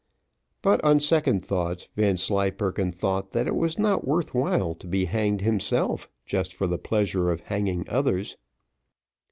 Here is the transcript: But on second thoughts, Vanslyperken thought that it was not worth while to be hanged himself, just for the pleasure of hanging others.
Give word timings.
But 0.63 0.83
on 0.83 0.99
second 0.99 1.45
thoughts, 1.45 1.87
Vanslyperken 1.95 2.91
thought 2.91 3.33
that 3.33 3.45
it 3.45 3.53
was 3.55 3.77
not 3.77 4.03
worth 4.07 4.33
while 4.33 4.73
to 4.73 4.87
be 4.87 5.05
hanged 5.05 5.41
himself, 5.41 6.09
just 6.25 6.55
for 6.55 6.65
the 6.65 6.79
pleasure 6.79 7.29
of 7.29 7.41
hanging 7.41 7.87
others. 7.87 8.35